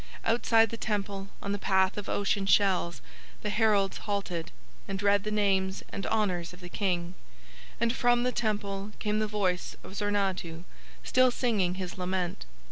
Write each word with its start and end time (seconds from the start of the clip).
Outside 0.25 0.71
the 0.71 0.77
Temple 0.77 1.27
on 1.43 1.51
the 1.51 1.59
path 1.59 1.95
of 1.95 2.09
ocean 2.09 2.47
shells 2.47 3.03
the 3.43 3.51
heralds 3.51 3.97
halted, 3.99 4.49
and 4.87 4.99
read 5.03 5.23
the 5.23 5.29
names 5.29 5.83
and 5.89 6.07
honours 6.07 6.53
of 6.53 6.59
the 6.59 6.69
King; 6.69 7.13
and 7.79 7.93
from 7.95 8.23
the 8.23 8.31
Temple 8.31 8.93
came 8.97 9.19
the 9.19 9.27
voice 9.27 9.75
of 9.83 9.91
Zornadhu 9.93 10.63
still 11.03 11.29
singing 11.29 11.75
his 11.75 11.99
lament. 11.99 12.47